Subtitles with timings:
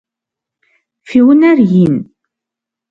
[1.07, 1.95] Фи унэр ин?